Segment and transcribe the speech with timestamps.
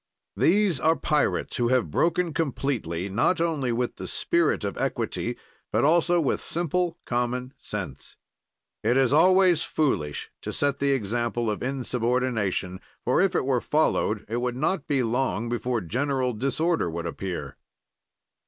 [0.35, 5.37] "These are pirates who have broken completely not only with the spirit of equity,
[5.71, 8.17] but also with simple common sense.
[8.83, 14.25] "It is always foolish to set the example of insubordination, for, if it were followed,
[14.27, 17.57] it would not be long before general disorder would appear.